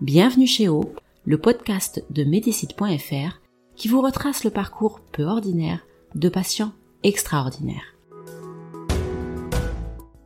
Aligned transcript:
Bienvenue 0.00 0.48
chez 0.48 0.68
O, 0.68 0.82
le 1.24 1.38
podcast 1.38 2.04
de 2.10 2.24
Médicite.fr 2.24 3.40
qui 3.76 3.86
vous 3.86 4.00
retrace 4.00 4.42
le 4.42 4.50
parcours 4.50 4.98
peu 5.12 5.22
ordinaire 5.22 5.86
de 6.16 6.28
patients 6.28 6.72
extraordinaires. 7.04 7.94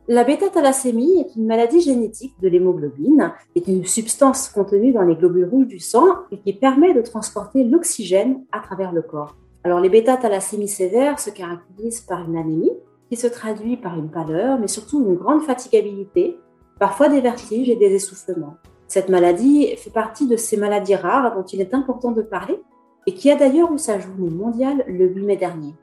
La 0.07 0.23
bêta-thalassémie 0.23 1.19
est 1.19 1.35
une 1.35 1.45
maladie 1.45 1.81
génétique 1.81 2.33
de 2.41 2.47
l'hémoglobine, 2.47 3.31
est 3.55 3.67
une 3.67 3.85
substance 3.85 4.49
contenue 4.49 4.91
dans 4.91 5.03
les 5.03 5.15
globules 5.15 5.47
rouges 5.47 5.67
du 5.67 5.79
sang 5.79 6.15
et 6.31 6.39
qui 6.39 6.53
permet 6.53 6.95
de 6.95 7.01
transporter 7.01 7.63
l'oxygène 7.63 8.43
à 8.51 8.61
travers 8.61 8.91
le 8.91 9.03
corps. 9.03 9.37
Alors 9.63 9.81
les 9.81 9.89
bêta-thalassémies 9.89 10.67
sévères 10.67 11.19
se 11.19 11.29
caractérisent 11.29 12.01
par 12.01 12.27
une 12.27 12.37
anémie 12.37 12.73
qui 13.07 13.17
se 13.17 13.27
traduit 13.27 13.77
par 13.77 13.99
une 13.99 14.09
pâleur, 14.09 14.57
mais 14.59 14.67
surtout 14.67 15.05
une 15.05 15.13
grande 15.13 15.43
fatigabilité, 15.43 16.39
parfois 16.79 17.07
des 17.07 17.21
vertiges 17.21 17.69
et 17.69 17.75
des 17.75 17.93
essoufflements. 17.93 18.57
Cette 18.89 19.07
maladie 19.07 19.67
fait 19.77 19.91
partie 19.91 20.25
de 20.25 20.35
ces 20.35 20.57
maladies 20.57 20.95
rares 20.95 21.35
dont 21.35 21.43
il 21.43 21.61
est 21.61 21.75
important 21.75 22.11
de 22.11 22.23
parler 22.23 22.59
et 23.05 23.13
qui 23.13 23.29
a 23.29 23.35
d'ailleurs 23.35 23.71
eu 23.71 23.77
sa 23.77 23.99
journée 23.99 24.31
mondiale 24.31 24.83
le 24.87 25.07
8 25.07 25.25
mai 25.25 25.37
dernier. 25.37 25.75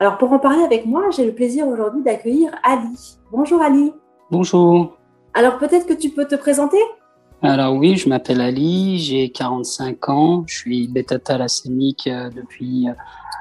Alors 0.00 0.16
pour 0.16 0.32
en 0.32 0.38
parler 0.38 0.64
avec 0.64 0.86
moi, 0.86 1.10
j'ai 1.14 1.26
le 1.26 1.34
plaisir 1.34 1.68
aujourd'hui 1.68 2.02
d'accueillir 2.02 2.50
Ali. 2.64 3.18
Bonjour 3.30 3.60
Ali. 3.60 3.92
Bonjour. 4.30 4.96
Alors 5.34 5.58
peut-être 5.58 5.86
que 5.86 5.92
tu 5.92 6.08
peux 6.08 6.24
te 6.24 6.34
présenter? 6.34 6.78
Alors 7.42 7.74
oui, 7.74 7.96
je 7.96 8.08
m'appelle 8.08 8.40
Ali, 8.40 9.00
j'ai 9.00 9.28
45 9.28 10.08
ans, 10.08 10.44
je 10.46 10.56
suis 10.56 10.88
bêta-thalassémique 10.88 12.06
euh, 12.06 12.30
depuis 12.30 12.88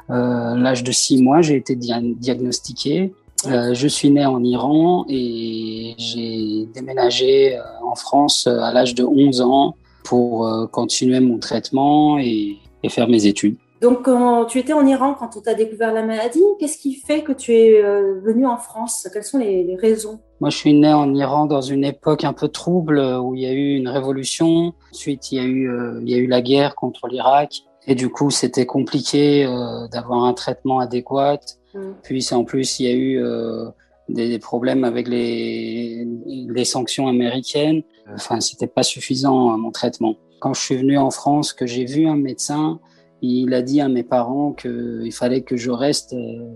euh, 0.10 0.56
l'âge 0.58 0.84
de 0.84 0.92
6 0.92 1.24
mois, 1.24 1.42
j'ai 1.42 1.56
été 1.56 1.78
diagnostiqué. 1.78 3.14
Euh, 3.48 3.74
je 3.74 3.88
suis 3.88 4.10
né 4.10 4.26
en 4.26 4.44
Iran 4.44 5.06
et 5.10 5.94
j'ai 5.98 6.68
déménagé 6.74 7.58
euh, 7.58 7.62
en 7.84 7.96
France 7.96 8.48
euh, 8.48 8.60
à 8.60 8.74
l'âge 8.74 8.96
de 8.96 9.04
11 9.04 9.42
ans 9.42 9.76
pour 10.04 10.48
continuer 10.72 11.20
mon 11.20 11.40
traitement 11.40 12.20
et, 12.20 12.60
faire 12.90 13.08
mes 13.08 13.26
études. 13.26 13.58
Donc, 13.82 14.04
quand 14.04 14.46
tu 14.46 14.60
étais 14.60 14.74
en 14.74 14.86
Iran 14.86 15.16
quand 15.18 15.36
on 15.36 15.42
t'a 15.42 15.56
découvert 15.56 15.92
la 15.92 16.04
maladie, 16.04 16.44
qu'est-ce 16.60 16.78
qui 16.78 16.94
fait 16.94 17.24
que 17.24 17.32
tu 17.32 17.56
es 17.56 17.82
venu 18.22 18.46
en 18.46 18.58
France? 18.58 19.10
Quelles 19.12 19.24
sont 19.24 19.40
les, 19.40 19.76
raisons? 19.82 20.20
Moi, 20.40 20.52
je 20.52 20.58
suis 20.58 20.76
né 20.76 20.94
en 20.94 21.12
Iran 21.16 21.48
dans 21.48 21.62
une 21.62 21.84
époque 21.84 22.24
un 22.24 22.34
peu 22.34 22.48
trouble 22.48 23.00
où 23.00 23.34
il 23.34 23.42
y 23.42 23.48
a 23.48 23.52
eu 23.52 23.74
une 23.78 23.88
révolution. 23.88 24.74
Ensuite, 24.94 25.32
il 25.32 25.38
y 25.40 25.42
a 25.42 25.46
eu, 25.46 26.00
il 26.04 26.08
y 26.08 26.14
a 26.14 26.18
eu 26.18 26.28
la 26.28 26.44
guerre 26.44 26.76
contre 26.76 27.08
l'Irak. 27.08 27.64
Et 27.88 27.96
du 27.96 28.10
coup, 28.10 28.30
c'était 28.30 28.68
compliqué 28.68 29.46
d'avoir 29.92 30.26
un 30.26 30.34
traitement 30.34 30.78
adéquat. 30.78 31.40
Mm. 31.76 31.92
Puis 32.04 32.28
en 32.32 32.44
plus, 32.44 32.80
il 32.80 32.86
y 32.86 32.90
a 32.90 32.94
eu 32.94 33.24
euh, 33.24 33.66
des, 34.10 34.40
problèmes 34.40 34.84
avec 34.84 35.08
les, 35.08 36.08
les 36.26 36.66
sanctions 36.66 37.08
américaines. 37.08 37.84
Enfin, 38.14 38.40
c'était 38.40 38.68
pas 38.68 38.84
suffisant 38.84 39.54
à 39.54 39.58
mon 39.58 39.72
traitement. 39.72 40.16
Quand 40.40 40.54
je 40.54 40.62
suis 40.62 40.78
venu 40.78 40.98
en 40.98 41.12
France, 41.12 41.54
que 41.54 41.66
j'ai 41.66 41.86
vu 41.86 42.08
un 42.08 42.18
médecin, 42.18 42.80
il 43.22 43.54
a 43.54 43.62
dit 43.62 43.82
à 43.82 43.90
mes 43.90 44.04
parents 44.04 44.54
qu'il 44.54 45.12
fallait 45.12 45.42
que 45.42 45.58
je 45.58 45.72
reste 45.72 46.14
euh, 46.14 46.54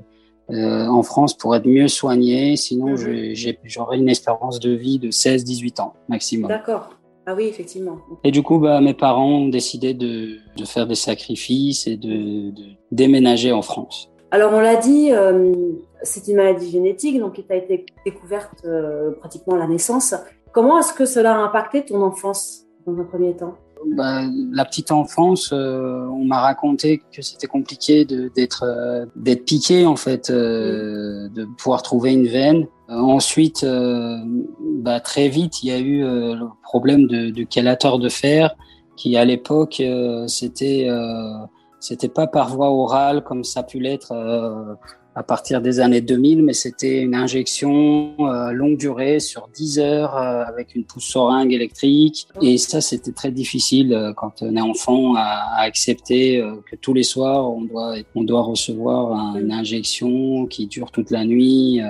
euh, 0.51 0.87
en 0.87 1.03
France 1.03 1.35
pour 1.35 1.55
être 1.55 1.67
mieux 1.67 1.87
soigné, 1.87 2.55
sinon 2.55 2.95
mm-hmm. 2.95 3.57
j'aurais 3.63 3.97
une 3.97 4.09
espérance 4.09 4.59
de 4.59 4.71
vie 4.71 4.99
de 4.99 5.09
16-18 5.09 5.81
ans 5.81 5.93
maximum. 6.07 6.49
D'accord. 6.49 6.89
Ah 7.25 7.35
oui, 7.35 7.43
effectivement. 7.43 7.99
Et 8.23 8.31
du 8.31 8.41
coup, 8.41 8.57
bah, 8.57 8.81
mes 8.81 8.95
parents 8.95 9.29
ont 9.29 9.49
décidé 9.49 9.93
de, 9.93 10.37
de 10.57 10.65
faire 10.65 10.87
des 10.87 10.95
sacrifices 10.95 11.85
et 11.85 11.95
de, 11.95 12.49
de 12.49 12.63
déménager 12.91 13.51
en 13.51 13.61
France. 13.61 14.09
Alors, 14.31 14.53
on 14.53 14.59
l'a 14.59 14.75
dit, 14.75 15.11
euh, 15.11 15.53
c'est 16.03 16.27
une 16.27 16.37
maladie 16.37 16.69
génétique, 16.69 17.19
donc 17.19 17.33
qui 17.33 17.45
a 17.49 17.55
été 17.55 17.85
découverte 18.05 18.63
euh, 18.65 19.11
pratiquement 19.19 19.55
à 19.55 19.59
la 19.59 19.67
naissance. 19.67 20.13
Comment 20.51 20.79
est-ce 20.79 20.93
que 20.93 21.05
cela 21.05 21.35
a 21.35 21.37
impacté 21.39 21.83
ton 21.83 22.01
enfance 22.03 22.65
dans 22.85 22.99
un 22.99 23.03
premier 23.03 23.35
temps? 23.35 23.55
Bah, 23.95 24.21
la 24.51 24.65
petite 24.65 24.91
enfance, 24.91 25.51
euh, 25.51 26.05
on 26.11 26.25
m'a 26.25 26.41
raconté 26.41 27.01
que 27.11 27.21
c'était 27.21 27.47
compliqué 27.47 28.05
d'être 28.05 28.65
d'être 29.15 29.45
piqué 29.45 29.85
en 29.85 29.95
fait, 29.95 30.29
de 30.29 31.45
pouvoir 31.57 31.81
trouver 31.81 32.11
une 32.11 32.27
veine. 32.27 32.67
ensuite, 32.89 33.65
bah, 33.65 34.99
très 34.99 35.29
vite, 35.29 35.63
il 35.63 35.69
y 35.69 35.71
a 35.71 35.79
eu 35.79 36.01
le 36.01 36.47
problème 36.61 37.07
de, 37.07 37.29
de 37.29 37.43
calateur 37.43 37.99
de 37.99 38.09
fer, 38.09 38.53
qui 38.97 39.15
à 39.15 39.23
l'époque 39.23 39.81
c'était 40.27 40.89
c'était 41.79 42.09
pas 42.09 42.27
par 42.27 42.55
voie 42.55 42.69
orale 42.69 43.23
comme 43.23 43.43
ça 43.43 43.61
a 43.61 43.63
pu 43.63 43.79
l'être 43.79 44.11
euh, 44.11 44.75
à 45.19 45.23
partir 45.23 45.61
des 45.61 45.81
années 45.81 45.99
2000, 45.99 46.43
mais 46.43 46.53
c'était 46.53 47.01
une 47.01 47.13
injection 47.13 48.13
euh, 48.19 48.51
longue 48.51 48.77
durée 48.77 49.19
sur 49.19 49.49
10 49.53 49.79
heures 49.79 50.15
euh, 50.15 50.43
avec 50.45 50.75
une 50.75 50.85
pousse 50.85 51.05
seringue 51.05 51.51
électrique. 51.51 52.27
Et 52.41 52.57
ça, 52.57 52.79
c'était 52.79 53.11
très 53.11 53.31
difficile 53.31 53.93
euh, 53.93 54.13
quand 54.13 54.41
on 54.41 54.55
est 54.55 54.61
enfant 54.61 55.15
à, 55.15 55.41
à 55.57 55.63
accepter 55.63 56.41
que 56.71 56.77
tous 56.77 56.93
les 56.93 57.03
soirs, 57.03 57.51
on 57.51 57.63
doit, 57.63 57.95
on 58.15 58.23
doit 58.23 58.43
recevoir 58.43 59.35
une 59.35 59.51
injection 59.51 60.45
qui 60.45 60.67
dure 60.67 60.89
toute 60.89 61.11
la 61.11 61.25
nuit. 61.25 61.81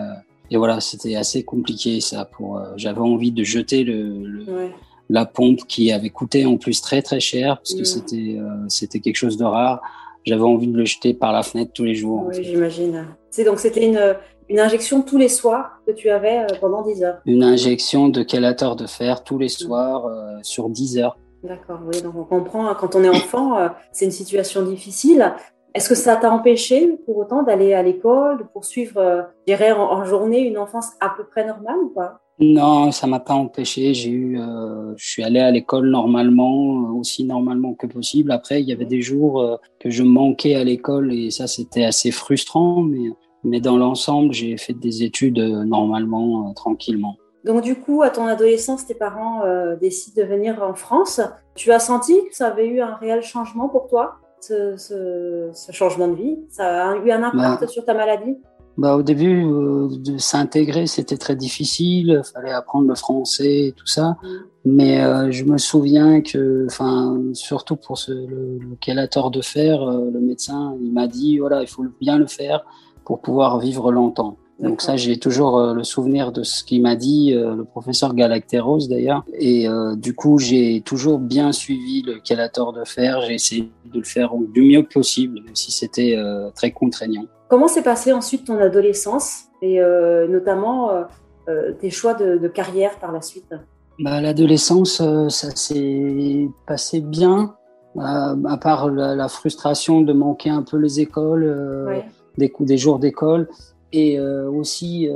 et 0.50 0.57
voilà, 0.57 0.79
c'était 0.79 1.16
assez 1.16 1.44
compliqué 1.44 2.01
ça. 2.01 2.25
Pour, 2.25 2.59
j'avais 2.77 3.00
envie 3.00 3.31
de 3.31 3.44
jeter 3.44 3.83
le, 3.83 4.25
le 4.25 4.71
la 5.09 5.25
pompe 5.25 5.61
qui 5.67 5.91
avait 5.91 6.09
coûté 6.09 6.45
en 6.45 6.57
plus 6.57 6.81
très 6.81 7.01
très 7.01 7.19
cher 7.19 7.57
parce 7.57 7.73
que 7.73 7.83
c'était 7.83 8.37
euh, 8.39 8.65
c'était 8.67 8.99
quelque 8.99 9.15
chose 9.15 9.37
de 9.37 9.43
rare. 9.43 9.81
J'avais 10.23 10.43
envie 10.43 10.67
de 10.67 10.77
le 10.77 10.85
jeter 10.85 11.13
par 11.13 11.33
la 11.33 11.43
fenêtre 11.43 11.71
tous 11.73 11.85
les 11.85 11.95
jours. 11.95 12.25
Oui, 12.27 12.43
j'imagine. 12.43 13.07
C'est 13.31 13.43
donc 13.43 13.59
c'était 13.59 13.85
une, 13.85 14.15
une 14.49 14.59
injection 14.59 15.01
tous 15.01 15.17
les 15.17 15.29
soirs 15.29 15.81
que 15.87 15.91
tu 15.91 16.09
avais 16.09 16.39
euh, 16.39 16.47
pendant 16.61 16.83
10 16.83 17.03
heures. 17.03 17.17
Une 17.25 17.43
injection 17.43 18.09
de 18.09 18.23
chélateur 18.29 18.75
de 18.75 18.85
fer 18.85 19.23
tous 19.23 19.39
les 19.39 19.49
soirs 19.49 20.05
euh, 20.05 20.37
sur 20.43 20.69
10 20.69 20.99
heures. 20.99 21.17
D'accord, 21.41 21.79
oui, 21.87 22.01
donc 22.01 22.15
on 22.17 22.25
comprend, 22.25 22.67
hein, 22.67 22.75
quand 22.77 22.95
on 22.95 23.03
est 23.03 23.09
enfant, 23.09 23.69
c'est 23.93 24.03
une 24.03 24.11
situation 24.11 24.61
difficile. 24.61 25.33
Est-ce 25.73 25.87
que 25.87 25.95
ça 25.95 26.17
t'a 26.17 26.29
empêché 26.31 26.97
pour 27.05 27.15
autant 27.15 27.43
d'aller 27.43 27.73
à 27.73 27.81
l'école, 27.81 28.39
de 28.39 28.43
poursuivre, 28.43 29.29
je 29.47 29.53
dirais, 29.53 29.71
en, 29.71 29.83
en, 29.83 30.03
journée 30.03 30.41
une 30.41 30.57
enfance 30.57 30.89
à 30.99 31.13
peu 31.15 31.23
près 31.23 31.47
normale 31.47 31.77
ou 31.77 31.89
pas? 31.89 32.19
Non, 32.39 32.91
ça 32.91 33.05
m'a 33.05 33.19
pas 33.19 33.33
empêché. 33.33 33.94
J'ai 33.94 34.11
eu, 34.11 34.39
euh, 34.39 34.94
je 34.95 35.09
suis 35.09 35.23
allé 35.23 35.39
à 35.39 35.51
l'école 35.51 35.89
normalement, 35.89 36.89
euh, 36.89 36.94
aussi 36.94 37.25
normalement 37.25 37.73
que 37.73 37.85
possible. 37.85 38.31
Après, 38.31 38.61
il 38.61 38.69
y 38.69 38.72
avait 38.72 38.85
des 38.85 39.01
jours 39.01 39.41
euh, 39.41 39.57
que 39.79 39.89
je 39.89 40.03
manquais 40.03 40.55
à 40.55 40.63
l'école 40.63 41.13
et 41.13 41.31
ça, 41.31 41.47
c'était 41.47 41.83
assez 41.83 42.11
frustrant. 42.11 42.81
Mais, 42.81 43.09
mais 43.44 43.59
dans 43.59 43.77
l'ensemble, 43.77 44.33
j'ai 44.33 44.55
fait 44.57 44.73
des 44.73 45.03
études 45.03 45.39
normalement, 45.39 46.53
tranquillement. 46.53 47.17
Donc 47.45 47.61
du 47.61 47.75
coup, 47.75 48.01
à 48.03 48.09
ton 48.09 48.25
adolescence, 48.25 48.85
tes 48.85 48.95
parents 48.95 49.41
décident 49.79 50.21
de 50.21 50.27
venir 50.27 50.61
en 50.61 50.73
France. 50.73 51.21
Tu 51.56 51.71
as 51.71 51.79
senti 51.79 52.13
que 52.29 52.35
ça 52.35 52.47
avait 52.47 52.67
eu 52.67 52.81
un 52.81 52.95
réel 52.95 53.21
changement 53.21 53.69
pour 53.69 53.88
toi, 53.88 54.16
ce, 54.41 54.75
ce, 54.75 55.50
ce 55.53 55.71
changement 55.71 56.09
de 56.09 56.16
vie? 56.16 56.38
Ça 56.50 56.89
a 56.89 56.95
eu 56.97 57.11
un 57.11 57.23
impact 57.23 57.61
bah, 57.61 57.67
sur 57.67 57.85
ta 57.85 57.94
maladie? 57.94 58.38
Bah, 58.79 58.95
au 58.95 59.03
début, 59.03 59.44
euh, 59.44 59.90
de 59.91 60.17
s'intégrer, 60.17 60.88
c'était 60.88 61.17
très 61.17 61.35
difficile. 61.35 62.21
Il 62.25 62.31
fallait 62.33 62.53
apprendre 62.53 62.88
le 62.88 62.95
français 62.95 63.68
et 63.68 63.71
tout 63.74 63.86
ça. 63.86 64.15
Mais 64.63 65.01
euh, 65.01 65.31
je 65.31 65.44
me 65.44 65.57
souviens 65.57 66.21
que, 66.21 66.65
enfin, 66.65 67.21
surtout 67.33 67.75
pour 67.75 67.98
ce, 67.98 68.13
le, 68.13 68.57
le 68.57 69.30
de 69.31 69.42
fer, 69.42 69.83
euh, 69.83 70.09
le 70.09 70.21
médecin, 70.21 70.77
il 70.81 70.94
m'a 70.94 71.07
dit, 71.07 71.39
voilà, 71.39 71.62
il 71.62 71.68
faut 71.68 71.83
bien 72.00 72.18
le 72.18 72.27
faire 72.27 72.62
pour 73.03 73.19
pouvoir 73.19 73.59
vivre 73.59 73.92
longtemps. 73.92 74.38
Donc 74.62 74.81
ça, 74.81 74.95
j'ai 74.95 75.19
toujours 75.19 75.74
le 75.74 75.83
souvenir 75.83 76.31
de 76.31 76.44
ce 76.44 76.63
qu'il 76.63 76.81
m'a 76.81 76.95
dit, 76.98 77.31
le 77.31 77.63
professeur 77.63 78.13
Galacteros 78.13 78.88
d'ailleurs. 78.89 79.24
Et 79.33 79.68
du 79.95 80.13
coup, 80.13 80.38
j'ai 80.38 80.81
toujours 80.81 81.18
bien 81.18 81.53
suivi 81.53 82.01
le 82.01 82.19
chélateur 82.21 82.74
de 82.74 82.83
fer. 82.83 83.21
J'ai 83.21 83.36
essayé 83.36 83.71
de 83.86 84.00
le 84.00 84.03
faire 84.03 84.33
du 84.53 84.62
mieux 84.63 84.83
possible, 84.83 85.42
même 85.45 85.56
si 85.56 85.71
c'était 85.71 86.18
très 86.56 86.71
contraignant. 86.71 87.24
Comment 87.50 87.68
s'est 87.68 87.81
passée 87.81 88.13
ensuite 88.13 88.46
ton 88.46 88.60
adolescence 88.60 89.46
et 89.63 89.81
euh, 89.81 90.28
notamment 90.28 90.92
euh, 90.92 91.04
euh, 91.50 91.72
tes 91.74 91.90
choix 91.90 92.13
de, 92.13 92.48
carrière 92.48 93.00
par 93.00 93.12
la 93.12 93.24
suite? 93.24 93.56
Bah, 93.98 94.22
L'adolescence, 94.22 95.01
ça 95.30 95.50
s'est 95.56 96.48
passé 96.68 97.01
bien, 97.01 97.56
à 97.98 98.57
part 98.62 98.90
la, 98.90 99.28
frustration 99.28 100.01
de 100.01 100.13
manquer 100.13 100.51
un 100.51 100.62
peu 100.62 100.78
les 100.78 101.00
écoles, 101.00 102.04
des, 102.38 102.54
des 102.60 102.78
jours 102.78 103.00
d'école. 103.00 103.50
Et 103.92 104.19
aussi, 104.19 105.10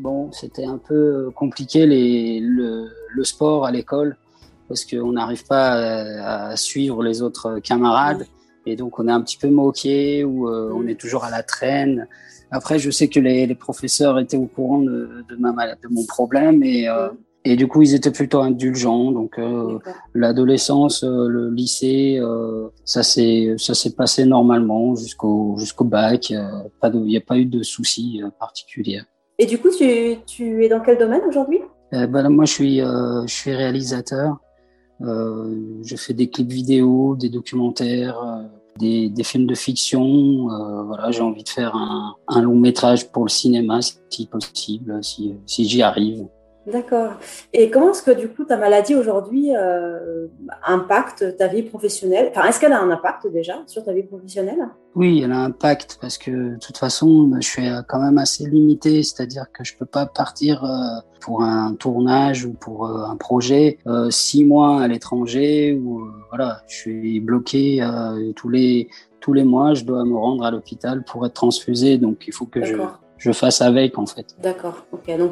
bon, 0.00 0.32
c'était 0.32 0.64
un 0.64 0.78
peu 0.78 1.30
compliqué 1.36 1.84
les, 1.86 2.40
le, 2.40 2.88
le 3.10 3.24
sport 3.24 3.66
à 3.66 3.70
l'école. 3.70 4.16
parce 4.66 4.84
qu'on 4.84 5.12
n'arrive 5.12 5.46
pas 5.46 5.72
à, 6.50 6.56
suivre 6.56 7.02
les 7.04 7.22
autres 7.22 7.60
camarades. 7.60 8.26
Et 8.66 8.76
donc, 8.76 8.98
on 8.98 9.08
est 9.08 9.12
un 9.12 9.20
petit 9.20 9.36
peu 9.36 9.48
moqué 9.48 10.24
ou 10.24 10.48
euh, 10.48 10.72
on 10.74 10.86
est 10.86 10.98
toujours 10.98 11.24
à 11.24 11.30
la 11.30 11.42
traîne. 11.42 12.08
Après, 12.50 12.78
je 12.78 12.90
sais 12.90 13.08
que 13.08 13.20
les, 13.20 13.46
les 13.46 13.54
professeurs 13.54 14.18
étaient 14.18 14.36
au 14.36 14.46
courant 14.46 14.78
de, 14.78 15.24
de, 15.28 15.36
ma, 15.36 15.52
de 15.52 15.88
mon 15.90 16.04
problème 16.06 16.62
et, 16.62 16.88
euh, 16.88 17.08
et 17.44 17.56
du 17.56 17.66
coup, 17.66 17.82
ils 17.82 17.94
étaient 17.94 18.10
plutôt 18.10 18.40
indulgents. 18.40 19.10
Donc, 19.12 19.38
euh, 19.38 19.78
l'adolescence, 20.14 21.04
le 21.04 21.50
lycée, 21.50 22.18
ça 22.84 23.02
s'est 23.02 23.54
ça 23.58 23.74
s'est 23.74 23.94
passé 23.94 24.24
normalement 24.24 24.94
jusqu'au 24.94 25.56
jusqu'au 25.58 25.84
bac. 25.84 26.30
il 26.30 26.38
n'y 27.02 27.16
a 27.16 27.20
pas 27.20 27.36
eu 27.36 27.44
de 27.44 27.62
soucis 27.62 28.22
particuliers. 28.40 29.02
Et 29.38 29.46
du 29.46 29.58
coup, 29.58 29.68
tu, 29.76 30.16
tu 30.26 30.64
es 30.64 30.68
dans 30.68 30.80
quel 30.80 30.96
domaine 30.96 31.22
aujourd'hui? 31.28 31.60
Ben, 31.92 32.28
Moi, 32.30 32.46
je 32.46 32.52
suis, 32.52 32.78
je 32.78 33.24
suis 33.26 33.52
réalisateur. 33.52 34.38
Je 35.00 35.96
fais 35.96 36.14
des 36.14 36.28
clips 36.28 36.50
vidéo, 36.50 37.16
des 37.16 37.28
documentaires, 37.28 38.18
des, 38.78 39.08
des, 39.08 39.24
films 39.24 39.46
de 39.46 39.54
fiction. 39.54 40.48
voilà, 40.86 41.10
j'ai 41.10 41.20
envie 41.20 41.44
de 41.44 41.48
faire 41.48 41.74
un, 41.74 42.14
un, 42.28 42.42
long 42.42 42.56
métrage 42.56 43.10
pour 43.10 43.24
le 43.24 43.30
cinéma, 43.30 43.80
si 43.82 44.26
possible, 44.26 45.02
si, 45.02 45.34
si 45.46 45.64
j'y 45.64 45.82
arrive. 45.82 46.26
D'accord. 46.66 47.12
Et 47.52 47.70
comment 47.70 47.90
est-ce 47.90 48.02
que 48.02 48.10
du 48.10 48.28
coup 48.28 48.44
ta 48.44 48.56
maladie 48.56 48.94
aujourd'hui 48.94 49.54
euh, 49.54 50.26
impacte 50.66 51.36
ta 51.36 51.46
vie 51.46 51.62
professionnelle? 51.62 52.28
Enfin, 52.30 52.48
est-ce 52.48 52.58
qu'elle 52.58 52.72
a 52.72 52.80
un 52.80 52.90
impact 52.90 53.26
déjà 53.26 53.62
sur 53.66 53.84
ta 53.84 53.92
vie 53.92 54.02
professionnelle? 54.02 54.68
Oui, 54.94 55.20
elle 55.22 55.32
a 55.32 55.40
un 55.40 55.44
impact 55.46 55.98
parce 56.00 56.16
que 56.16 56.30
de 56.30 56.58
toute 56.58 56.78
façon, 56.78 57.30
je 57.40 57.46
suis 57.46 57.68
quand 57.88 58.00
même 58.00 58.16
assez 58.16 58.48
limité, 58.48 59.02
c'est-à-dire 59.02 59.46
que 59.52 59.62
je 59.62 59.76
peux 59.76 59.86
pas 59.86 60.06
partir 60.06 60.64
euh, 60.64 61.00
pour 61.20 61.42
un 61.42 61.74
tournage 61.74 62.46
ou 62.46 62.54
pour 62.54 62.86
euh, 62.86 63.04
un 63.04 63.16
projet 63.16 63.78
six 64.10 64.44
mois 64.44 64.80
à 64.80 64.88
l'étranger 64.88 65.74
ou 65.74 66.08
voilà, 66.30 66.62
je 66.66 66.76
suis 66.76 67.20
bloqué 67.20 67.86
tous 68.36 68.48
les 68.48 68.88
tous 69.20 69.32
les 69.32 69.44
mois, 69.44 69.72
je 69.72 69.84
dois 69.84 70.04
me 70.04 70.16
rendre 70.16 70.44
à 70.44 70.50
l'hôpital 70.50 71.02
pour 71.02 71.24
être 71.24 71.32
transfusé, 71.32 71.96
donc 71.96 72.24
il 72.26 72.32
faut 72.34 72.44
que 72.44 72.62
je 72.62 72.76
je 73.18 73.32
fasse 73.32 73.60
avec 73.60 73.98
en 73.98 74.06
fait. 74.06 74.36
D'accord. 74.42 74.84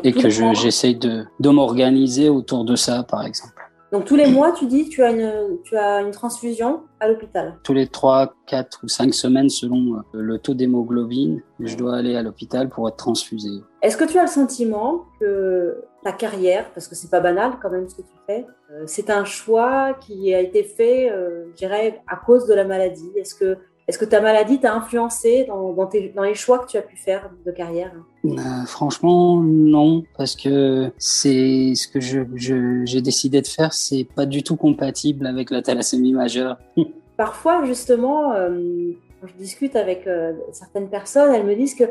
et 0.05 0.13
que 0.13 0.29
j'essaye 0.29 0.97
de, 0.97 1.25
de 1.41 1.49
m'organiser 1.51 2.29
autour 2.29 2.65
de 2.65 2.77
ça, 2.77 3.03
par 3.03 3.25
exemple. 3.25 3.55
Donc 3.93 4.07
tous 4.07 4.17
les 4.17 4.27
mois, 4.27 4.53
tu 4.53 4.65
dis, 4.65 4.89
tu 4.89 5.03
as 5.03 5.11
une, 5.11 5.59
tu 5.65 5.77
as 5.77 6.01
une 6.01 6.13
transfusion 6.13 6.81
à 6.99 7.09
l'hôpital 7.09 7.59
Tous 7.63 7.75
les 7.75 7.87
3, 7.87 8.33
4 8.47 8.81
ou 8.85 8.89
5 8.89 9.13
semaines 9.13 9.51
selon 9.51 9.97
euh, 9.97 10.01
le 10.15 10.39
taux 10.39 10.55
d'hémoglobine, 10.55 11.43
je 11.61 11.77
dois 11.77 11.97
aller 11.97 12.17
à 12.17 12.23
l'hôpital 12.23 12.71
pour 12.71 12.89
être 12.89 12.97
transfusé. 12.97 13.51
Est-ce 13.83 13.99
que 13.99 14.05
tu 14.05 14.19
as 14.19 14.23
le 14.23 14.29
sentiment 14.29 15.05
que 15.21 15.83
ta 16.03 16.13
carrière, 16.13 16.71
parce 16.73 16.89
que 16.89 16.95
c'est 16.95 17.11
pas 17.11 17.21
banal 17.21 17.53
quand 17.61 17.69
même 17.69 17.87
ce 17.87 17.97
que 17.97 18.03
tu 18.03 18.15
fais, 18.27 18.47
euh, 18.71 18.85
c'est 18.87 19.11
un 19.11 19.27
choix 19.27 19.93
qui 20.01 20.35
a 20.35 20.41
été 20.41 20.63
fait, 20.63 21.11
euh, 21.11 21.45
je 21.51 21.57
dirais, 21.57 22.01
à 22.09 22.17
cause 22.17 22.47
de 22.47 22.55
la 22.55 22.65
maladie? 22.65 23.11
Est-ce 23.17 23.35
que 23.35 23.59
est-ce 23.89 23.99
que 23.99 24.05
ta 24.05 24.21
maladie 24.21 24.61
t'a 24.61 24.75
influencé 24.75 25.45
dans, 25.49 25.73
dans, 25.73 25.91
dans, 26.15 26.23
les 26.23 26.35
choix 26.35 26.61
que 26.61 26.67
tu 26.67 26.77
as 26.77 26.83
pu 26.83 26.97
faire 26.97 27.31
de 27.45 27.51
carrière? 27.51 27.93
Euh, 28.25 28.37
Franchement, 28.67 29.37
non, 29.43 30.05
parce 30.17 30.37
que 30.37 30.93
c'est 30.99 31.75
ce 31.75 31.89
que 31.89 31.99
j'ai 32.01 32.25
je, 32.37 32.99
décidé 33.01 33.41
de 33.43 33.47
faire, 33.47 33.73
c'est 33.73 34.05
pas 34.05 34.25
du 34.25 34.45
tout 34.45 34.57
compatible 34.57 35.27
avec 35.27 35.51
la 35.51 35.63
thalassémie 35.63 36.13
majeure. 36.13 36.59
Parfois, 37.17 37.65
justement, 37.65 38.33
euh, 38.35 38.93
quand 39.21 39.27
je 39.27 39.35
discute 39.35 39.75
avec 39.75 40.07
euh, 40.07 40.33
certaines 40.53 40.89
personnes, 40.89 41.35
elles 41.35 41.47
me 41.47 41.57
disent 41.57 41.75
que, 41.75 41.85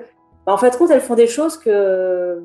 bah, 0.46 0.54
en 0.54 0.58
fait, 0.58 0.78
compte, 0.78 0.92
elles 0.92 1.02
font 1.02 1.16
des 1.16 1.28
choses 1.28 1.58
que 1.58 2.42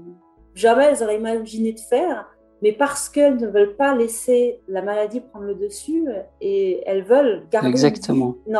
jamais 0.54 0.86
elles 0.86 1.02
auraient 1.04 1.18
imaginé 1.18 1.72
de 1.72 1.80
faire, 1.80 2.26
mais 2.62 2.72
parce 2.72 3.08
qu'elles 3.08 3.36
ne 3.36 3.46
veulent 3.46 3.76
pas 3.76 3.94
laisser 3.94 4.60
la 4.66 4.82
maladie 4.82 5.20
prendre 5.20 5.46
le 5.46 5.54
dessus 5.54 6.06
et 6.40 6.82
elles 6.86 7.04
veulent 7.04 7.44
garder 7.50 7.68
Exactement. 7.68 8.34
une 8.46 8.56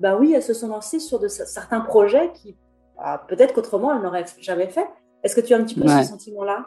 bah 0.00 0.16
oui, 0.16 0.32
elles 0.34 0.42
se 0.42 0.54
sont 0.54 0.68
lancées 0.68 1.00
sur 1.00 1.18
de, 1.18 1.28
certains 1.28 1.80
projets 1.80 2.32
qui, 2.32 2.56
bah, 2.96 3.24
peut-être 3.28 3.54
qu'autrement, 3.54 3.94
elles 3.94 4.02
n'auraient 4.02 4.24
jamais 4.40 4.68
fait. 4.68 4.86
Est-ce 5.22 5.34
que 5.34 5.40
tu 5.40 5.54
as 5.54 5.56
un 5.56 5.64
petit 5.64 5.78
peu 5.78 5.88
ce 5.88 6.02
sentiment-là? 6.04 6.66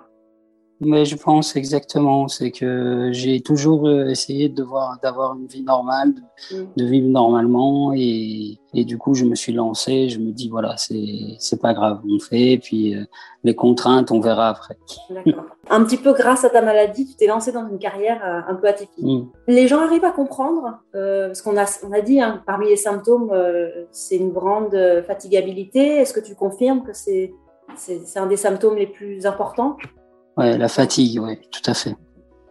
Mais 0.83 1.05
je 1.05 1.15
pense 1.15 1.55
exactement, 1.55 2.27
c'est 2.27 2.49
que 2.49 3.09
j'ai 3.11 3.39
toujours 3.41 3.87
euh, 3.87 4.07
essayé 4.07 4.49
de 4.49 4.63
voir, 4.63 4.97
d'avoir 5.03 5.35
une 5.35 5.45
vie 5.45 5.61
normale, 5.61 6.15
de, 6.51 6.83
mm. 6.83 6.89
vivre 6.89 7.07
normalement, 7.07 7.93
et, 7.95 8.57
et, 8.73 8.83
du 8.83 8.97
coup 8.97 9.13
je 9.13 9.25
me 9.25 9.35
suis 9.35 9.53
lancé. 9.53 10.09
Je 10.09 10.17
me 10.17 10.31
dis 10.31 10.49
voilà, 10.49 10.75
c'est 10.77 11.35
c'est 11.37 11.61
pas 11.61 11.75
grave, 11.75 12.01
on 12.09 12.19
fait, 12.19 12.53
et 12.53 12.57
puis 12.57 12.95
euh, 12.95 13.03
les 13.43 13.53
contraintes, 13.53 14.09
on 14.09 14.19
verra 14.19 14.49
après. 14.49 14.75
D'accord. 15.11 15.45
un 15.69 15.83
petit 15.83 15.97
peu 15.97 16.13
grâce 16.13 16.43
à 16.45 16.49
ta 16.49 16.63
maladie, 16.63 17.05
tu 17.05 17.15
t'es 17.15 17.27
lancé 17.27 17.51
dans 17.51 17.67
une 17.69 17.77
carrière 17.77 18.19
euh, 18.25 18.51
un 18.51 18.55
peu 18.55 18.67
atypique. 18.67 19.05
Mm. 19.05 19.27
Les 19.49 19.67
gens 19.67 19.81
arrivent 19.81 20.05
à 20.05 20.11
comprendre, 20.11 20.79
euh, 20.95 21.27
parce 21.27 21.43
qu'on 21.43 21.57
a 21.57 21.65
on 21.87 21.91
a 21.91 22.01
dit 22.01 22.19
hein, 22.19 22.41
parmi 22.47 22.67
les 22.67 22.75
symptômes, 22.75 23.31
c'est 23.91 24.17
une 24.17 24.31
grande 24.31 24.75
fatigabilité. 25.05 25.97
Est-ce 25.97 26.13
que 26.13 26.19
tu 26.19 26.33
confirmes 26.33 26.81
que 26.81 26.93
c'est 26.93 27.35
c'est 27.75 28.19
un 28.19 28.25
des 28.25 28.35
symptômes 28.35 28.77
les 28.77 28.87
plus 28.87 29.27
importants? 29.27 29.77
Ouais, 30.37 30.57
la 30.57 30.67
fatigue, 30.67 31.19
oui, 31.21 31.39
tout 31.51 31.69
à 31.69 31.73
fait. 31.73 31.95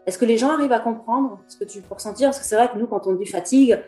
Est-ce 0.06 0.18
que 0.18 0.24
les 0.24 0.38
gens 0.38 0.50
arrivent 0.50 0.72
à 0.72 0.80
comprendre 0.80 1.38
ce 1.48 1.56
que 1.56 1.64
tu 1.64 1.80
peux 1.80 1.94
ressentir? 1.94 2.28
Parce 2.28 2.38
que 2.38 2.44
c'est 2.44 2.56
vrai 2.56 2.68
que 2.68 2.78
nous, 2.78 2.86
quand 2.86 3.06
on 3.06 3.14
dit 3.14 3.26
fatigue, 3.26 3.80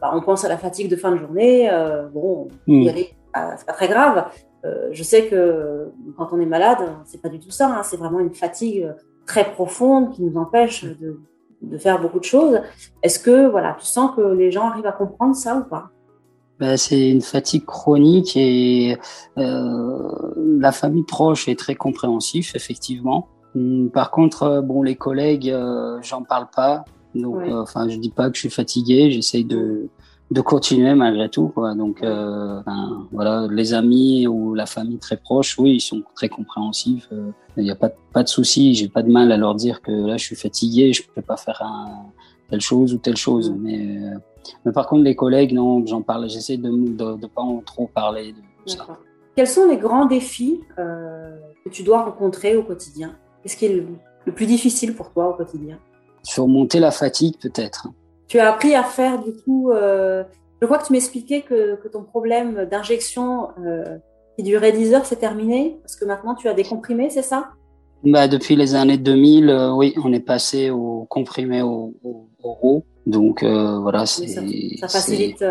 bah, 0.00 0.10
on 0.14 0.20
pense 0.20 0.44
à 0.44 0.48
la 0.48 0.58
fatigue 0.58 0.90
de 0.90 0.96
fin 0.96 1.12
de 1.12 1.18
journée. 1.18 1.70
Euh, 1.70 2.08
bon, 2.08 2.48
mm. 2.66 2.82
y 2.82 2.88
aller, 2.88 3.14
c'est 3.56 3.66
pas 3.66 3.72
très 3.72 3.88
grave. 3.88 4.26
Euh, 4.64 4.88
je 4.92 5.02
sais 5.02 5.26
que 5.26 5.92
quand 6.16 6.28
on 6.32 6.40
est 6.40 6.46
malade, 6.46 6.78
c'est 7.04 7.20
pas 7.20 7.28
du 7.28 7.38
tout 7.38 7.50
ça. 7.50 7.68
Hein, 7.68 7.82
c'est 7.82 7.96
vraiment 7.96 8.20
une 8.20 8.34
fatigue 8.34 8.92
très 9.26 9.52
profonde 9.52 10.12
qui 10.12 10.22
nous 10.22 10.36
empêche 10.38 10.84
de, 10.84 11.20
de 11.62 11.78
faire 11.78 12.00
beaucoup 12.00 12.18
de 12.18 12.24
choses. 12.24 12.60
Est-ce 13.02 13.18
que 13.18 13.48
voilà, 13.48 13.76
tu 13.78 13.86
sens 13.86 14.14
que 14.16 14.20
les 14.20 14.50
gens 14.50 14.68
arrivent 14.68 14.86
à 14.86 14.92
comprendre 14.92 15.34
ça 15.34 15.56
ou 15.56 15.64
pas? 15.64 15.90
Ben, 16.58 16.78
c'est 16.78 17.10
une 17.10 17.20
fatigue 17.20 17.66
chronique 17.66 18.34
et 18.36 18.96
euh, 19.36 20.32
la 20.58 20.72
famille 20.72 21.04
proche 21.04 21.48
est 21.48 21.58
très 21.58 21.74
compréhensif, 21.74 22.54
effectivement. 22.54 23.28
Hum, 23.56 23.90
par 23.90 24.10
contre, 24.10 24.42
euh, 24.42 24.60
bon, 24.60 24.82
les 24.82 24.96
collègues, 24.96 25.50
euh, 25.50 25.98
j'en 26.02 26.22
parle 26.22 26.46
pas. 26.54 26.84
Donc, 27.14 27.36
euh, 27.36 27.62
enfin, 27.62 27.88
je 27.88 27.96
dis 27.96 28.10
pas 28.10 28.28
que 28.28 28.36
je 28.36 28.40
suis 28.40 28.50
fatigué. 28.50 29.10
J'essaye 29.10 29.44
de 29.44 29.88
de 30.32 30.40
continuer 30.40 30.94
malgré 30.96 31.28
tout. 31.28 31.48
Quoi. 31.48 31.74
Donc, 31.74 32.02
euh, 32.02 32.60
ben, 32.66 33.06
voilà, 33.12 33.46
les 33.48 33.74
amis 33.74 34.26
ou 34.26 34.54
la 34.54 34.66
famille 34.66 34.98
très 34.98 35.16
proche, 35.16 35.56
oui, 35.56 35.76
ils 35.76 35.80
sont 35.80 36.02
très 36.16 36.28
compréhensifs. 36.28 37.08
Il 37.56 37.62
n'y 37.62 37.70
a 37.70 37.76
pas 37.76 37.90
pas 38.12 38.24
de 38.24 38.28
souci. 38.28 38.74
J'ai 38.74 38.88
pas 38.88 39.02
de 39.02 39.10
mal 39.10 39.32
à 39.32 39.36
leur 39.36 39.54
dire 39.54 39.80
que 39.80 39.92
là, 39.92 40.16
je 40.16 40.24
suis 40.24 40.36
fatigué, 40.36 40.92
je 40.92 41.04
peux 41.14 41.22
pas 41.22 41.36
faire 41.36 41.62
un, 41.62 42.10
telle 42.50 42.60
chose 42.60 42.92
ou 42.92 42.98
telle 42.98 43.16
chose. 43.16 43.54
Mais 43.58 43.98
mais 44.64 44.72
par 44.72 44.86
contre, 44.86 45.04
les 45.04 45.16
collègues, 45.16 45.54
non, 45.54 45.86
j'en 45.86 46.02
parle. 46.02 46.28
J'essaie 46.28 46.56
de 46.56 46.68
ne 46.68 47.26
pas 47.26 47.42
en 47.42 47.60
trop 47.60 47.86
parler 47.86 48.32
de 48.32 48.70
ça. 48.70 48.86
Quels 49.36 49.48
sont 49.48 49.66
les 49.68 49.78
grands 49.78 50.06
défis 50.06 50.60
que 50.76 51.68
tu 51.70 51.84
dois 51.84 52.02
rencontrer 52.02 52.56
au 52.56 52.64
quotidien? 52.64 53.16
Qu'est-ce 53.46 53.58
qui 53.58 53.66
est 53.66 53.84
le, 54.26 54.32
plus 54.32 54.46
difficile 54.46 54.96
pour 54.96 55.12
toi 55.12 55.28
au 55.28 55.34
quotidien? 55.34 55.78
Surmonter 56.24 56.80
la 56.80 56.90
fatigue, 56.90 57.36
peut-être. 57.40 57.86
Tu 58.26 58.40
as 58.40 58.52
appris 58.52 58.74
à 58.74 58.82
faire, 58.82 59.22
du 59.22 59.36
coup, 59.36 59.70
euh, 59.70 60.24
je 60.60 60.66
crois 60.66 60.78
que 60.78 60.86
tu 60.86 60.92
m'expliquais 60.92 61.42
que, 61.42 61.76
que, 61.76 61.86
ton 61.86 62.02
problème 62.02 62.66
d'injection 62.68 63.50
euh, 63.64 63.84
qui 64.36 64.42
durait 64.42 64.72
10 64.72 64.94
heures, 64.94 65.06
c'est 65.06 65.20
terminé 65.20 65.78
Parce 65.82 65.94
que 65.94 66.04
maintenant, 66.04 66.34
tu 66.34 66.48
as 66.48 66.54
des 66.54 66.64
comprimés, 66.64 67.08
c'est 67.08 67.22
ça? 67.22 67.50
Bah, 68.02 68.26
Depuis 68.26 68.56
les 68.56 68.74
années 68.74 68.98
2000, 68.98 69.48
euh, 69.48 69.72
oui, 69.72 69.94
on 70.02 70.12
est 70.12 70.18
passé 70.18 70.70
au 70.70 71.06
comprimé 71.08 71.62
au, 71.62 71.94
au, 72.02 72.28
au 72.42 72.82
Donc, 73.06 73.44
voilà, 73.44 74.06
c'est. 74.06 74.26
Ça, 74.26 74.88
facilite. 74.88 75.44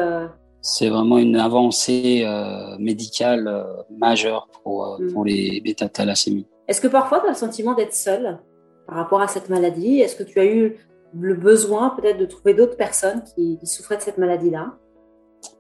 C'est 0.68 0.90
vraiment 0.90 1.20
une 1.20 1.36
avancée 1.36 2.24
euh, 2.26 2.76
médicale 2.80 3.48
euh, 3.48 3.84
majeure 3.96 4.50
pour, 4.64 4.84
euh, 4.84 4.98
mm. 4.98 5.14
pour 5.14 5.24
les 5.24 5.62
bêta-thalassémies. 5.62 6.48
Est-ce 6.68 6.82
que 6.82 6.88
parfois 6.88 7.20
tu 7.20 7.28
as 7.28 7.30
le 7.30 7.36
sentiment 7.36 7.74
d'être 7.74 7.94
seul 7.94 8.40
par 8.88 8.98
rapport 8.98 9.22
à 9.22 9.28
cette 9.28 9.50
maladie? 9.50 10.00
Est-ce 10.00 10.16
que 10.16 10.24
tu 10.24 10.40
as 10.40 10.46
eu 10.46 10.78
le 11.14 11.36
besoin 11.36 11.92
peut-être 11.92 12.18
de 12.18 12.26
trouver 12.26 12.54
d'autres 12.54 12.78
personnes 12.78 13.24
qui, 13.36 13.58
qui, 13.58 13.68
souffraient 13.68 13.98
de 13.98 14.02
cette 14.02 14.18
maladie-là? 14.18 14.74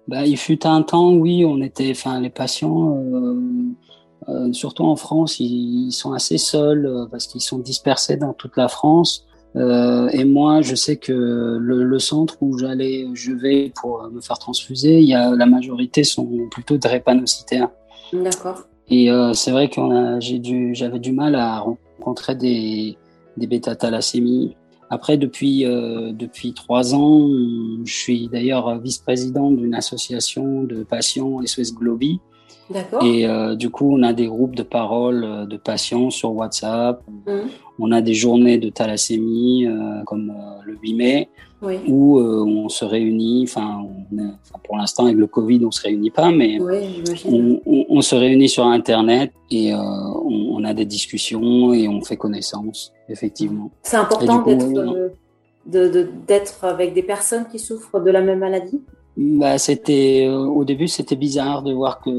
Bah, 0.07 0.25
Il 0.25 0.37
fut 0.37 0.65
un 0.65 0.81
temps, 0.81 1.13
oui, 1.13 1.45
on 1.45 1.61
était, 1.61 1.91
enfin, 1.91 2.19
les 2.19 2.29
patients, 2.29 3.01
surtout 4.51 4.83
en 4.83 4.95
France, 4.95 5.39
ils, 5.39 5.87
ils 5.87 5.91
sont 5.91 6.13
assez 6.13 6.37
seuls 6.37 7.07
parce 7.11 7.27
qu'ils 7.27 7.41
sont 7.41 7.59
dispersés 7.59 8.17
dans 8.17 8.33
toute 8.33 8.57
la 8.57 8.67
France. 8.67 9.25
Euh, 9.55 10.09
et 10.09 10.25
moi, 10.25 10.61
je 10.61 10.75
sais 10.75 10.97
que 10.97 11.13
le, 11.13 11.83
le 11.83 11.99
centre 11.99 12.35
où 12.41 12.57
j'allais, 12.57 13.07
je 13.13 13.31
vais 13.31 13.71
pour 13.81 14.09
me 14.11 14.19
faire 14.19 14.37
transfuser, 14.37 14.99
il 14.99 15.07
y 15.07 15.13
a 15.13 15.33
la 15.33 15.45
majorité 15.45 16.03
sont 16.03 16.29
plutôt 16.51 16.77
drépanocytaires. 16.77 17.69
D'accord. 18.11 18.63
Et 18.89 19.09
euh, 19.09 19.33
c'est 19.33 19.51
vrai 19.51 19.69
que 19.69 19.81
j'avais 20.73 20.99
du 20.99 21.11
mal 21.11 21.35
à 21.35 21.59
rencontrer 21.59 22.35
des, 22.35 22.97
des 23.37 23.47
bêta-thalassémies. 23.47 24.55
Après, 24.91 25.17
depuis 25.17 25.65
euh, 25.65 26.11
depuis 26.11 26.53
trois 26.53 26.93
ans, 26.93 27.27
je 27.83 27.93
suis 27.93 28.27
d'ailleurs 28.27 28.79
vice-président 28.79 29.49
d'une 29.49 29.73
association 29.73 30.63
de 30.63 30.83
patients 30.83 31.41
SOS 31.43 31.73
Globi. 31.73 32.19
Et 33.03 33.27
euh, 33.27 33.55
du 33.55 33.69
coup, 33.69 33.95
on 33.95 34.01
a 34.03 34.13
des 34.13 34.27
groupes 34.27 34.55
de 34.55 34.63
parole 34.63 35.23
euh, 35.23 35.45
de 35.45 35.57
patients 35.57 36.09
sur 36.09 36.33
WhatsApp. 36.33 37.01
Mhm. 37.27 37.41
On 37.79 37.91
a 37.91 38.01
des 38.01 38.13
journées 38.13 38.57
de 38.57 38.69
thalassémie 38.69 39.65
euh, 39.67 40.03
comme 40.05 40.29
euh, 40.31 40.61
le 40.65 40.75
8 40.81 40.93
mai 40.95 41.29
Oui. 41.61 41.75
où 41.87 42.19
on 42.19 42.69
se 42.69 42.85
réunit. 42.85 43.43
Enfin, 43.43 43.85
pour 44.63 44.77
l'instant 44.77 45.05
avec 45.05 45.17
le 45.17 45.27
Covid, 45.27 45.63
on 45.65 45.71
se 45.71 45.81
réunit 45.83 46.09
pas, 46.11 46.31
mais 46.31 46.59
Oui, 46.59 47.03
on, 47.25 47.61
on- 47.65 47.85
on 47.89 48.01
se 48.01 48.15
réunit 48.15 48.49
sur 48.49 48.65
Internet 48.65 49.31
et 49.51 49.73
on, 49.75 50.55
on 50.55 50.63
a 50.63 50.73
des 50.73 50.85
discussions 50.85 51.73
et 51.73 51.87
on 51.87 52.01
fait 52.01 52.17
connaissance, 52.17 52.91
effectivement. 53.09 53.69
C'est 53.83 53.97
important 53.97 54.41
de- 54.43 55.11
de- 55.67 56.07
d'être 56.27 56.63
avec 56.63 56.93
des 56.93 57.03
personnes 57.03 57.45
qui 57.51 57.59
souffrent 57.59 57.99
de 57.99 58.11
la 58.11 58.21
même 58.21 58.39
maladie? 58.39 58.81
Bah, 59.17 59.57
c'était 59.57 60.25
euh, 60.27 60.37
au 60.37 60.65
début, 60.65 60.87
c'était 60.87 61.15
bizarre 61.15 61.63
de 61.63 61.73
voir 61.73 62.01
que 62.01 62.09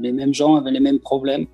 les 0.00 0.12
mêmes 0.12 0.34
gens 0.34 0.56
avaient 0.56 0.70
les 0.70 0.80
mêmes 0.80 1.00
problèmes 1.00 1.46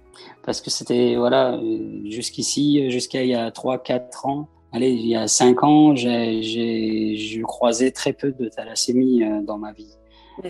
parce 0.45 0.61
que 0.61 0.71
c'était 0.71 1.17
voilà 1.17 1.55
euh, 1.55 2.03
jusqu'ici, 2.05 2.91
jusqu'à 2.91 3.23
il 3.23 3.31
y 3.31 3.35
a 3.35 3.51
trois, 3.51 3.79
quatre 3.79 4.27
ans. 4.27 4.49
Allez, 4.73 4.91
il 4.91 5.07
y 5.07 5.17
a 5.17 5.29
cinq 5.29 5.63
ans, 5.63 5.95
j'ai 5.95 6.43
j'ai 6.43 7.17
j'ai 7.17 7.41
croisé 7.43 7.93
très 7.93 8.13
peu 8.13 8.33
de 8.33 8.49
thalassémie 8.49 9.23
euh, 9.25 9.41
dans 9.43 9.59
ma 9.59 9.73
vie. 9.73 9.95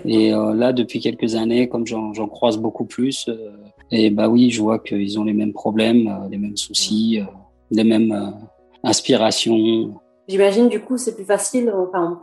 Et 0.04 0.32
euh, 0.32 0.54
là, 0.54 0.72
depuis 0.72 1.00
quelques 1.00 1.34
années, 1.34 1.68
comme 1.68 1.86
j'en 1.86 2.28
croise 2.28 2.56
beaucoup 2.56 2.86
plus, 2.86 3.28
euh, 3.28 3.52
et 3.90 4.10
bah 4.10 4.28
oui, 4.28 4.50
je 4.50 4.62
vois 4.62 4.78
qu'ils 4.78 5.18
ont 5.18 5.24
les 5.24 5.34
mêmes 5.34 5.52
problèmes, 5.52 6.08
euh, 6.08 6.28
les 6.30 6.38
mêmes 6.38 6.56
soucis, 6.56 7.20
les 7.70 7.84
mêmes 7.84 8.34
aspirations. 8.82 9.94
J'imagine 10.26 10.68
du 10.68 10.80
coup 10.80 10.96
c'est 10.96 11.14
plus 11.14 11.24
facile. 11.24 11.72
Enfin, 11.76 12.22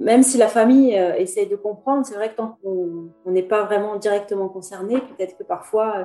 même 0.00 0.22
si 0.22 0.38
la 0.38 0.48
famille 0.48 0.96
euh, 0.96 1.14
essaye 1.16 1.48
de 1.48 1.56
comprendre, 1.56 2.06
c'est 2.06 2.14
vrai 2.14 2.30
que 2.30 2.36
tant 2.36 2.58
qu'on 2.62 3.10
on 3.24 3.30
n'est 3.30 3.42
pas 3.42 3.64
vraiment 3.64 3.96
directement 3.96 4.48
concerné, 4.48 5.00
peut-être 5.00 5.36
que 5.36 5.44
parfois 5.44 5.94
euh, 5.98 6.04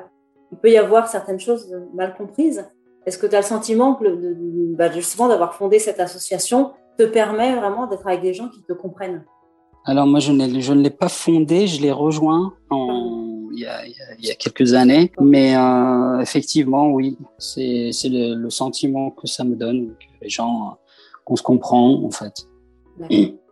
il 0.52 0.58
peut 0.58 0.72
y 0.72 0.78
avoir 0.78 1.08
certaines 1.08 1.40
choses 1.40 1.70
mal 1.94 2.16
comprises. 2.16 2.66
Est-ce 3.06 3.18
que 3.18 3.28
tu 3.28 3.36
as 3.36 3.40
le 3.40 3.46
sentiment 3.46 3.96
que 3.96 4.06
le- 4.06 4.16
de- 4.18 4.34
de- 4.34 4.76
bah, 4.76 4.90
justement 4.92 5.28
d'avoir 5.28 5.54
fondé 5.56 5.80
cette 5.80 6.00
association 6.00 6.72
te 6.98 7.04
permet 7.04 7.56
vraiment 7.56 7.88
d'être 7.88 8.08
avec 8.08 8.22
des 8.22 8.34
gens 8.34 8.50
qui 8.50 8.64
te 8.64 8.74
comprennent? 8.74 9.24
Alors 9.86 10.08
moi, 10.08 10.20
je, 10.20 10.32
je 10.32 10.74
ne 10.74 10.82
l'ai 10.82 10.90
pas 10.90 11.10
fondé, 11.10 11.68
je 11.68 11.82
l'ai 11.82 11.92
rejoint 11.92 12.54
en, 12.70 13.50
il, 13.52 13.60
y 13.60 13.66
a, 13.66 13.86
il, 13.86 14.26
y 14.26 14.32
a, 14.32 14.36
quelques 14.36 14.74
années. 14.74 15.12
Mais 15.20 15.58
euh, 15.58 16.20
effectivement, 16.22 16.88
oui, 16.90 17.18
c'est 17.38 17.92
le, 18.06 18.36
le 18.36 18.50
sentiment 18.50 19.12
que 19.12 19.28
ça 19.28 19.44
me 19.44 19.56
donne, 19.56 19.90
que 19.90 20.06
les 20.22 20.30
gens, 20.30 20.68
euh, 20.68 20.76
qu'on 21.26 21.36
se 21.36 21.44
comprend 21.44 22.02
en 22.04 22.12
fait. 22.12 22.48
D'accord. 22.98 23.43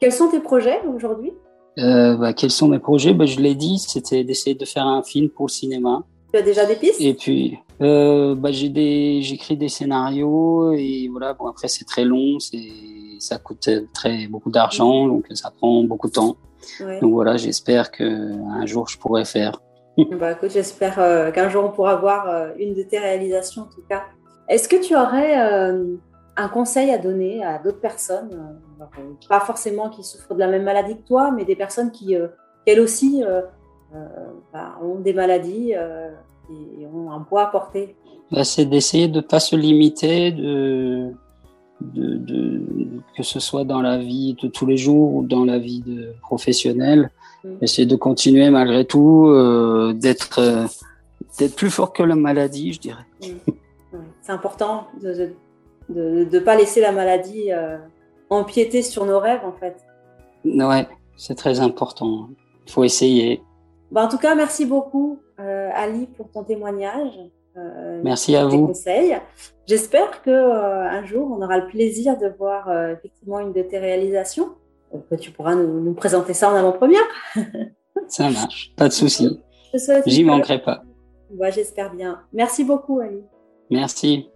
Quels 0.00 0.12
sont 0.12 0.28
tes 0.28 0.40
projets 0.40 0.80
aujourd'hui? 0.94 1.32
Euh, 1.78 2.16
bah, 2.16 2.32
quels 2.32 2.50
sont 2.50 2.68
mes 2.68 2.78
projets? 2.78 3.14
Bah, 3.14 3.26
Je 3.26 3.40
l'ai 3.40 3.54
dit, 3.54 3.78
c'était 3.78 4.24
d'essayer 4.24 4.54
de 4.54 4.64
faire 4.64 4.86
un 4.86 5.02
film 5.02 5.28
pour 5.28 5.46
le 5.46 5.50
cinéma. 5.50 6.04
Tu 6.32 6.38
as 6.38 6.42
déjà 6.42 6.66
des 6.66 6.76
pistes? 6.76 7.00
Et 7.00 7.14
puis, 7.14 7.58
euh, 7.80 8.34
bah, 8.34 8.50
j'ai 8.52 8.68
des, 8.68 9.20
j'écris 9.22 9.56
des 9.56 9.68
scénarios 9.68 10.72
et 10.72 11.08
voilà. 11.10 11.34
Bon, 11.34 11.46
après, 11.46 11.68
c'est 11.68 11.84
très 11.84 12.04
long, 12.04 12.38
c'est, 12.38 12.68
ça 13.18 13.38
coûte 13.38 13.68
très 13.94 14.26
beaucoup 14.26 14.50
d'argent, 14.50 15.06
donc 15.06 15.26
ça 15.34 15.50
prend 15.50 15.82
beaucoup 15.82 16.08
de 16.08 16.12
temps. 16.12 16.36
Ouais. 16.80 17.00
Donc 17.00 17.12
voilà, 17.12 17.36
j'espère 17.36 17.90
que 17.90 18.04
un 18.04 18.66
jour 18.66 18.88
je 18.88 18.98
pourrai 18.98 19.24
faire. 19.24 19.60
Bah, 20.20 20.32
écoute, 20.32 20.50
j'espère 20.50 20.98
euh, 20.98 21.30
qu'un 21.30 21.48
jour 21.48 21.64
on 21.64 21.70
pourra 21.70 21.96
voir 21.96 22.28
euh, 22.28 22.50
une 22.58 22.74
de 22.74 22.82
tes 22.82 22.98
réalisations 22.98 23.62
en 23.62 23.74
tout 23.74 23.82
cas. 23.88 24.04
Est-ce 24.46 24.68
que 24.68 24.76
tu 24.76 24.94
aurais 24.94 25.72
un 26.36 26.48
conseil 26.48 26.90
à 26.90 26.98
donner 26.98 27.42
à 27.44 27.58
d'autres 27.58 27.80
personnes, 27.80 28.30
euh, 28.32 28.76
alors, 28.76 28.90
euh, 28.98 29.12
pas 29.28 29.40
forcément 29.40 29.88
qui 29.88 30.02
souffrent 30.04 30.34
de 30.34 30.38
la 30.38 30.48
même 30.48 30.64
maladie 30.64 30.96
que 30.96 31.06
toi, 31.06 31.30
mais 31.30 31.44
des 31.44 31.56
personnes 31.56 31.90
qui, 31.90 32.14
euh, 32.14 32.28
elles 32.66 32.80
aussi, 32.80 33.22
euh, 33.24 33.42
bah, 34.52 34.76
ont 34.82 35.00
des 35.00 35.14
maladies 35.14 35.72
et, 35.72 36.82
et 36.82 36.86
ont 36.86 37.10
un 37.10 37.20
poids 37.20 37.44
à 37.44 37.46
porter 37.46 37.96
Bah, 38.30 38.44
c'est 38.44 38.66
d'essayer 38.66 39.08
de 39.08 39.20
pas 39.20 39.40
se 39.40 39.56
limiter, 39.56 40.32
de, 40.32 41.12
de, 41.80 42.16
de, 42.16 42.62
que 43.16 43.22
ce 43.22 43.40
soit 43.40 43.64
dans 43.64 43.80
la 43.80 43.96
vie 43.98 44.36
de 44.42 44.48
tous 44.48 44.66
les 44.66 44.76
jours 44.76 45.14
ou 45.14 45.22
dans 45.22 45.44
la 45.44 45.58
vie 45.58 45.80
de 45.80 46.12
professionnelle, 46.20 47.10
Mm. 47.44 47.58
essayer 47.62 47.86
de 47.86 47.96
continuer 47.96 48.50
malgré 48.50 48.84
tout, 48.84 49.32
d'être 49.94 50.66
plus 51.54 51.70
fort 51.70 51.92
que 51.92 52.02
la 52.02 52.16
maladie, 52.16 52.72
je 52.72 52.80
dirais. 52.80 53.06
Ouais. 53.22 53.36
C'est 54.22 54.32
important 54.32 54.88
de 55.00 55.08
ne 55.08 55.28
de, 55.88 56.24
de 56.24 56.38
pas 56.38 56.56
laisser 56.56 56.80
la 56.80 56.92
maladie 56.92 57.52
euh, 57.52 57.76
empiéter 58.30 58.82
sur 58.82 59.04
nos 59.06 59.18
rêves 59.18 59.44
en 59.44 59.52
fait. 59.52 59.76
Ouais, 60.44 60.86
c'est 61.16 61.34
très 61.36 61.60
important. 61.60 62.28
Il 62.66 62.72
faut 62.72 62.84
essayer. 62.84 63.42
Bah, 63.90 64.04
en 64.04 64.08
tout 64.08 64.18
cas, 64.18 64.34
merci 64.34 64.64
beaucoup 64.66 65.18
euh, 65.40 65.70
Ali 65.74 66.06
pour 66.16 66.30
ton 66.30 66.42
témoignage. 66.44 67.12
euh, 67.56 68.00
Merci 68.04 68.34
à 68.36 68.48
tes 68.48 68.56
vous. 68.56 68.66
conseils. 68.68 69.16
J'espère 69.66 70.22
que 70.22 70.30
un 70.30 71.04
jour 71.04 71.28
on 71.36 71.42
aura 71.42 71.58
le 71.58 71.66
plaisir 71.66 72.16
de 72.18 72.28
voir 72.38 72.70
effectivement 72.90 73.40
une 73.40 73.52
de 73.52 73.62
tes 73.62 73.78
réalisations. 73.78 74.50
Que 75.10 75.16
tu 75.16 75.30
pourras 75.32 75.54
nous, 75.56 75.80
nous 75.80 75.94
présenter 75.94 76.32
ça 76.34 76.50
en 76.50 76.54
avant-première. 76.54 77.02
Ça 78.08 78.30
marche, 78.30 78.72
pas 78.76 78.86
de 78.88 78.92
souci. 78.92 79.40
J'y 80.06 80.22
manquerai 80.22 80.62
pas. 80.62 80.82
J'espère 81.50 81.92
bien. 81.92 82.20
Merci 82.32 82.62
beaucoup 82.62 83.00
Ali. 83.00 83.20
Merci. 83.70 84.28